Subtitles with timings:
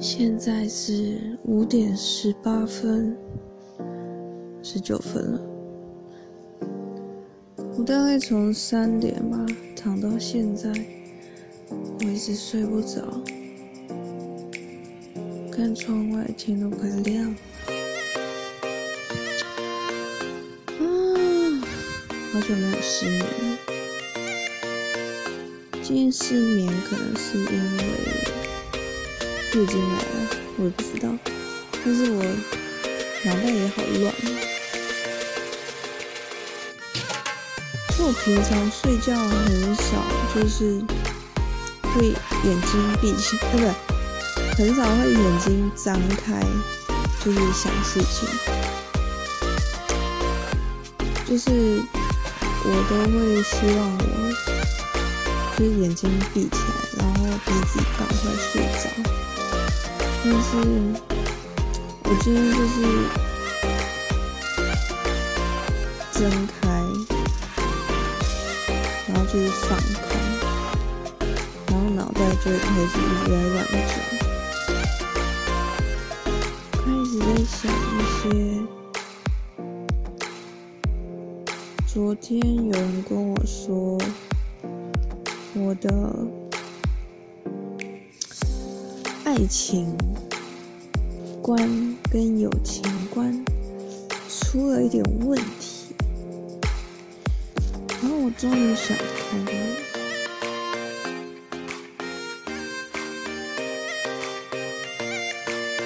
[0.00, 3.16] 现在是五点十八分，
[4.62, 5.40] 十九分了。
[7.76, 10.72] 我大概从三点吧躺到现在，
[11.98, 13.20] 我一直睡不着。
[15.50, 17.36] 看窗外，天都快亮了。
[20.78, 20.80] 啊，
[22.32, 23.26] 好久没有失眠了。
[25.82, 27.82] 今天失眠可能是因为
[29.54, 30.04] 月经来了，
[30.58, 31.08] 我也不知道。
[31.84, 32.22] 但是我
[33.24, 34.14] 脑袋也好乱。
[37.96, 40.82] 就我平常睡觉很少，就是
[41.94, 42.08] 会
[42.44, 43.72] 眼睛闭起， 不对，
[44.56, 46.40] 很少会眼睛张开，
[47.24, 48.28] 就是想事情。
[51.26, 51.82] 就是
[52.64, 54.02] 我都会希望我
[55.58, 56.56] 就是眼睛闭起
[56.98, 58.14] 来，然后逼自己赶快
[58.52, 58.84] 睡着。
[60.30, 60.50] 但是
[62.04, 62.76] 我今天就是
[66.12, 66.68] 睁开，
[69.08, 70.10] 然后就是放开，
[71.68, 72.52] 然后脑袋就开
[72.84, 73.90] 始一直在乱转，
[76.72, 77.58] 开始在想
[77.94, 78.22] 一些。
[81.86, 83.96] 昨天有人跟我说，
[85.54, 85.88] 我的
[89.28, 89.94] 爱情
[91.42, 91.58] 观
[92.10, 93.44] 跟友情观
[94.26, 95.94] 出了一点问题，
[98.00, 99.52] 然后我终于想通了。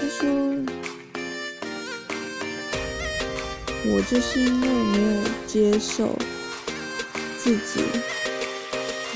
[0.00, 0.26] 他说。
[3.90, 6.18] 我就是因为没有接受
[7.38, 7.84] 自己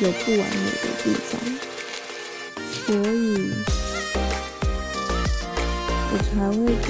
[0.01, 1.41] 有不完美的地方，
[2.87, 3.32] 所以
[6.35, 6.89] 还会对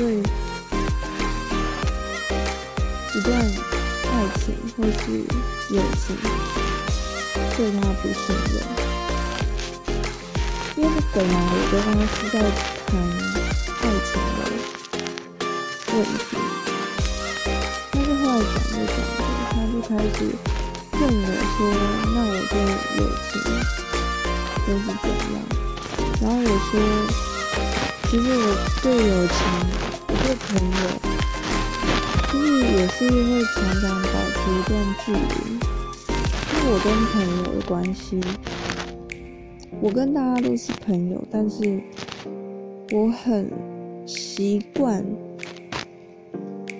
[3.15, 3.31] 一段
[4.13, 4.45] 爱情
[4.77, 5.05] 或是
[5.75, 6.05] 友情
[7.57, 8.55] 对他不信任，
[10.77, 12.35] 因为本来我跟他是在
[12.87, 12.91] 谈
[13.81, 14.41] 爱情的
[15.93, 16.21] 问题。
[17.91, 19.21] 但是后来讲着讲着，
[19.51, 20.19] 他就开始
[20.93, 21.27] 问我
[21.57, 21.59] 说
[22.15, 22.55] ：“那我对
[22.97, 23.31] 友情
[24.67, 25.37] 都是怎样？”
[26.23, 26.73] 然后我说
[28.13, 28.45] ：“其实我
[28.83, 29.41] 对友情，
[30.07, 30.85] 我对朋友，
[32.31, 35.17] 就是也是会常常保持一段距离。
[36.53, 38.21] 因为我跟朋友的关系，
[39.81, 41.81] 我跟大家都是朋友，但是
[42.93, 43.51] 我很
[44.05, 45.03] 习惯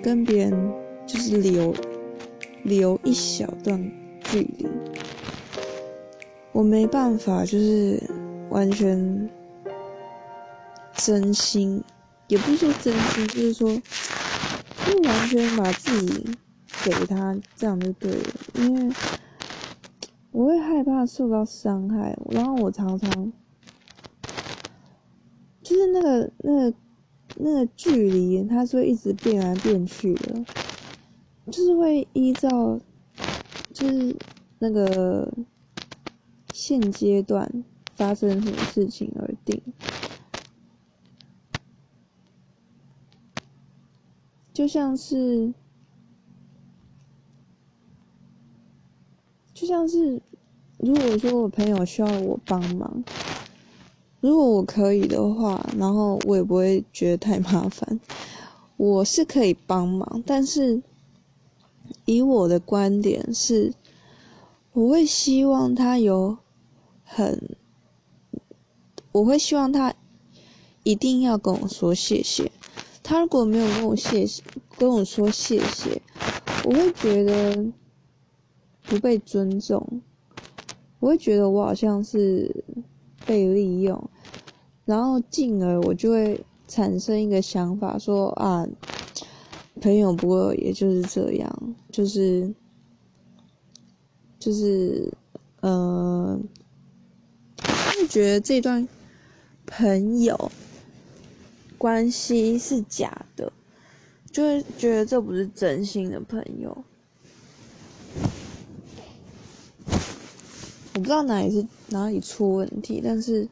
[0.03, 0.71] 跟别人。”
[1.07, 1.73] 就是留
[2.63, 3.91] 留一小段
[4.21, 4.67] 距离，
[6.51, 8.01] 我没办法，就是
[8.49, 9.29] 完全
[10.95, 11.83] 真心，
[12.27, 13.81] 也不是说真心，就是说，
[14.79, 16.37] 就完全把自己
[16.81, 18.39] 给他，这样就对了。
[18.53, 18.95] 因为
[20.31, 23.31] 我会害怕受到伤害，然后我常常
[25.61, 26.77] 就是那个那个
[27.35, 30.45] 那个距离，它是会一直变来变去的。
[31.51, 32.79] 就是会依照，
[33.73, 34.15] 就是
[34.59, 35.29] 那个
[36.49, 37.65] 现阶段
[37.97, 39.61] 发生什么事情而定，
[44.53, 45.51] 就像是，
[49.53, 50.21] 就像是，
[50.77, 53.03] 如果说我朋友需要我帮忙，
[54.21, 57.99] 如果我可以的话，然后我也不会觉得太麻烦，
[58.77, 60.81] 我是可以帮忙，但是。
[62.05, 63.73] 以我的观点是，
[64.71, 66.37] 我会希望他有
[67.03, 67.57] 很，
[69.11, 69.93] 我会希望他
[70.83, 72.51] 一定要跟我说谢谢。
[73.13, 74.41] 他如果没有跟我谢谢，
[74.75, 76.01] 跟我说谢谢，
[76.65, 77.63] 我会觉得
[78.87, 80.01] 不被尊重，
[80.99, 82.63] 我会觉得我好像是
[83.23, 84.09] 被利用，
[84.85, 88.67] 然后进而我就会产生一个想法说啊。
[89.79, 92.51] 朋友不过也就是这样，就是，
[94.39, 95.11] 就是，
[95.61, 96.39] 呃，
[97.95, 98.87] 就觉得这段
[99.67, 100.51] 朋友
[101.83, 103.51] 关系是假的，
[104.31, 106.85] 就会觉得这不是真心的朋友。
[110.93, 113.45] 我不知道哪里是哪里出问题，但是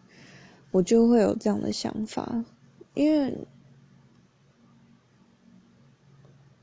[0.71, 2.45] 我就会有这样的想法，
[2.93, 3.37] 因为。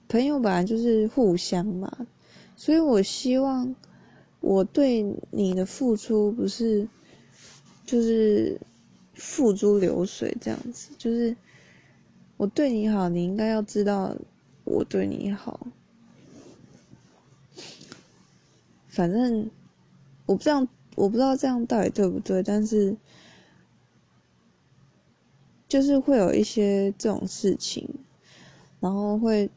[0.08, 2.06] 朋友本来就是互相嘛，
[2.56, 3.74] 所以我希望
[4.40, 6.88] 我对你的付出不是，
[7.84, 8.58] 就是
[9.12, 11.36] 付诸流水这样子，就是
[12.38, 14.16] 我对你好，你应该要知道
[14.64, 15.66] 我对你好。
[18.88, 19.50] 反正
[20.24, 22.96] 我不知道，我不知道这样到底对不对，但是
[25.68, 27.86] 就是会有一些这种事情，
[28.80, 29.50] 然后会。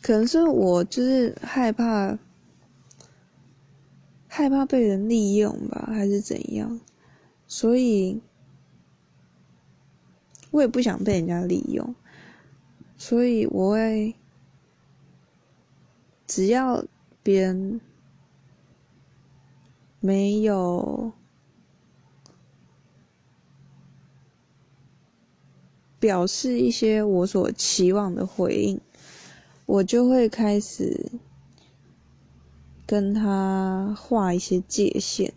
[0.00, 2.18] 可能是我就是害怕，
[4.26, 6.80] 害怕被人利用吧，还是怎样？
[7.46, 8.18] 所以，
[10.50, 11.94] 我也不想被人家利用，
[12.96, 14.14] 所以我会，
[16.26, 16.84] 只要
[17.22, 17.80] 别人
[20.00, 21.12] 没有
[25.98, 28.80] 表示一些我所期望的回应。
[29.66, 31.12] 我就会开始
[32.86, 35.30] 跟他画一些界限，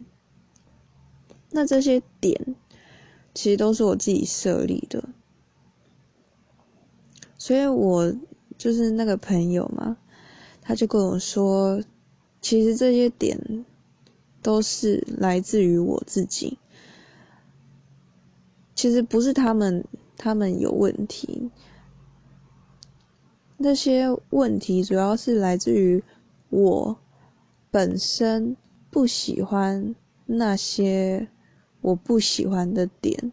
[1.50, 2.56] 那这些点
[3.34, 5.04] 其实都是我自己设立的，
[7.38, 8.14] 所以我
[8.58, 9.98] 就是那个朋友嘛，
[10.62, 11.82] 他就跟我说，
[12.42, 13.66] 其实这些点
[14.42, 16.60] 都是来自于我自己，
[18.76, 19.86] 其实不是他们
[20.18, 21.50] 他们有问题。
[23.58, 26.04] 那些问题主要是来自于
[26.50, 26.98] 我
[27.70, 28.58] 本身
[28.90, 29.96] 不喜欢
[30.26, 31.28] 那些
[31.82, 33.32] 我不喜欢的点，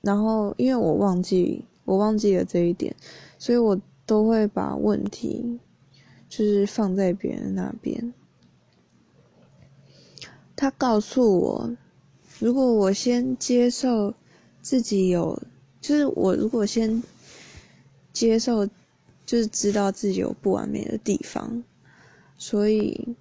[0.00, 2.94] 然后因为我忘记我忘记了这一点，
[3.38, 5.58] 所以我都会把问题
[6.28, 8.12] 就是放在别人那边。
[10.54, 11.76] 他告诉我，
[12.38, 14.14] 如果我先接受
[14.60, 15.40] 自己有。
[15.80, 17.02] 就是我如果先
[18.12, 18.66] 接受，
[19.24, 21.62] 就是知道自己有不完美的地方，
[22.36, 23.16] 所以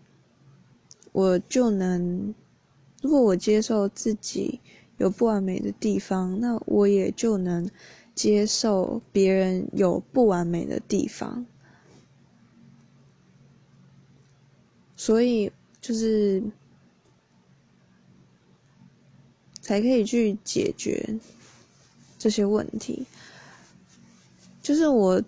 [1.17, 2.35] 我就能，
[3.01, 4.59] 如果我接受自己
[4.99, 7.67] 有不完美的地方，那我也就能
[8.13, 11.43] 接受别人有不完美的地方，
[14.95, 16.43] 所以就是
[19.59, 21.17] 才可以去解决。
[22.19, 23.07] 这些问题，
[24.61, 25.23] 就是我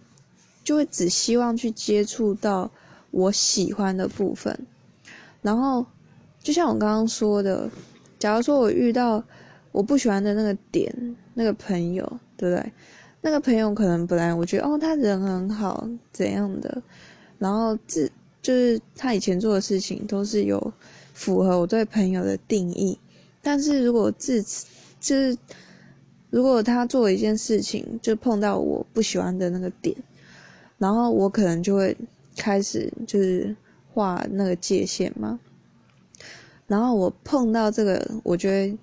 [0.63, 2.69] 就会只希望去接触到
[3.09, 4.67] 我喜欢的部分，
[5.41, 5.85] 然后
[6.41, 7.69] 就像我刚刚说的，
[8.17, 9.23] 假如说我遇到
[9.71, 10.93] 我不喜欢的那个点，
[11.33, 12.03] 那个朋友，
[12.37, 12.71] 对不对？
[13.21, 16.81] 那个朋友可能本来我觉得哦，他人很好，怎样的，
[17.37, 20.73] 然后自就是他以前做的事情都是有
[21.13, 22.97] 符合我对朋友的定义，
[23.41, 24.65] 但是如果自此
[24.99, 25.37] 就是。
[26.31, 29.95] 如果他做一件事情，就碰到我不喜欢的那个点，
[30.77, 31.97] 然后我可能就会
[32.37, 33.55] 开始就是
[33.99, 35.39] 画那个界限嘛。
[36.67, 38.77] 然后我碰到这个，我就会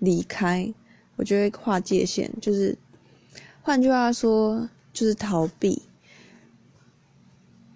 [0.00, 0.74] 离开，
[1.16, 2.76] 我就会画界限，就是
[3.62, 5.82] 换句话说，就是逃避。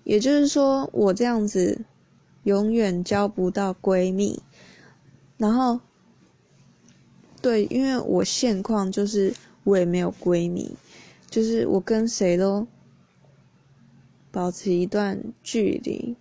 [0.03, 1.85] 也就是说，我这样子
[2.43, 4.43] 永远交不到闺蜜，
[5.39, 5.81] 然后。
[7.41, 9.35] 对，因为我现况就是
[9.65, 10.77] 我也没有闺蜜，
[11.29, 12.65] 就是我跟谁都
[14.31, 16.15] 保持一段距离。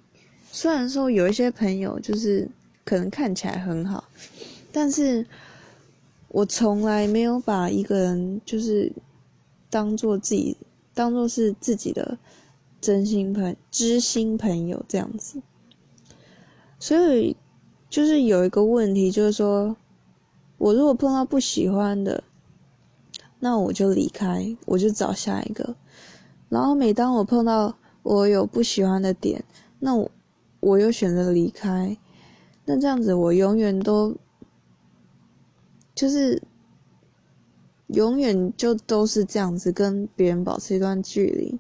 [0.51, 2.48] 虽然说有一些朋友就是
[2.83, 4.03] 可能看起来很好，
[4.72, 5.25] 但是
[6.27, 8.91] 我从来没有把一个人就是
[9.70, 10.58] 当做自己，
[10.93, 12.17] 当做是自己的
[12.79, 15.41] 真心朋、知心朋友这样子。
[16.77, 17.36] 所以
[17.89, 19.75] 就是有一个问题，就是说。
[20.58, 22.24] 我如果碰到不喜欢的，
[23.39, 25.75] 那我就离开，我就找下一个。
[26.50, 29.43] 然后每当我碰到我有不喜欢的点，
[29.79, 30.12] 那我
[30.62, 31.98] 我又选择离开。
[32.63, 34.15] 那这样子，我永远都
[35.94, 36.41] 就是
[37.88, 41.60] 永远就都是这样子跟别人保持一段距离。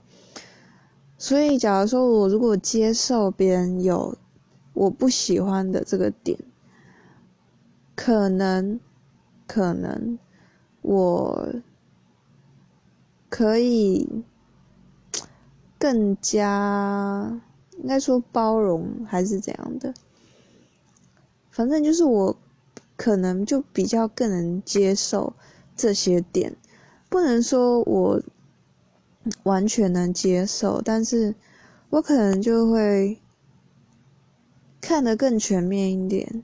[1.17, 4.17] 所以，假如说我如果接受别人有
[4.73, 6.39] 我不喜欢的这个点，
[7.93, 8.79] 可能。
[9.47, 10.17] 可能
[10.81, 11.53] 我
[13.27, 14.23] 可以
[15.77, 17.41] 更加
[17.81, 19.93] 应该说包容还是怎样的，
[21.49, 22.37] 反正就是我
[22.95, 25.33] 可能就比较更能接受
[25.75, 26.55] 这些点，
[27.09, 28.21] 不能说我
[29.43, 31.33] 完全能接受，但是
[31.89, 33.19] 我可能就会
[34.79, 36.43] 看得更全面一点。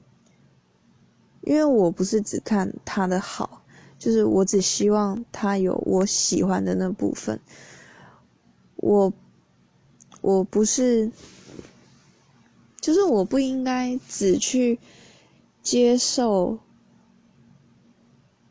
[1.42, 3.62] 因为我不是只看他的好，
[3.98, 7.40] 就是我只希望他有我喜欢的那部分。
[8.76, 9.14] 我
[10.28, 11.10] 我不是，
[12.82, 14.78] 就是我不应该只去
[15.62, 16.60] 接受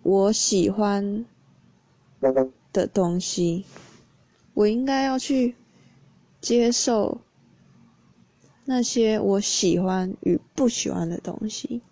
[0.03, 1.27] 我喜欢
[2.73, 3.67] 的东西，
[4.55, 5.55] 我应该要去
[6.41, 7.21] 接受
[8.65, 11.83] 那些我喜欢与不喜欢的东西。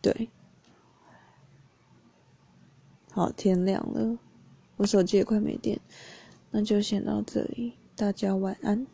[0.00, 0.30] 对，
[3.10, 4.16] 好，天亮了，
[4.76, 5.80] 我手机也快没电，
[6.52, 8.86] 那就先到这里，大家晚安。